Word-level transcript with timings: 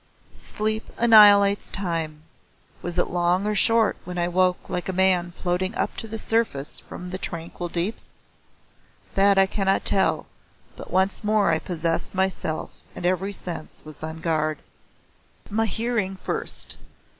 Sleep 0.33 0.89
annihilates 0.97 1.69
time. 1.69 2.23
Was 2.81 2.97
it 2.97 3.11
long 3.11 3.45
or 3.45 3.53
short 3.53 3.97
when 4.03 4.17
I 4.17 4.27
woke 4.27 4.67
like 4.67 4.89
a 4.89 4.93
man 4.93 5.29
floating 5.33 5.75
up 5.75 5.95
to 5.97 6.07
the 6.07 6.17
surface 6.17 6.79
from 6.79 7.11
tranquil 7.11 7.69
deeps? 7.69 8.13
That 9.13 9.37
I 9.37 9.45
cannot 9.45 9.85
tell, 9.85 10.25
but 10.75 10.89
once 10.89 11.23
more 11.23 11.51
I 11.51 11.59
possessed 11.59 12.15
myself 12.15 12.71
and 12.95 13.05
every 13.05 13.31
sense 13.31 13.85
was 13.85 14.01
on 14.01 14.21
guard. 14.21 14.57
My 15.51 15.67
hearing 15.67 16.15
first. 16.15 16.77